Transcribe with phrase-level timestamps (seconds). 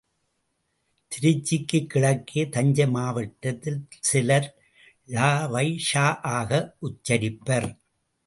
[1.11, 3.79] திருச்சிக்கு கிழக்கே, தஞ்சை மாவட்டத்தில்
[3.99, 4.47] சிலர்
[5.07, 5.91] ழ வை ஷ
[6.31, 6.51] ஆக
[6.79, 7.69] உச்சரிப்பர்.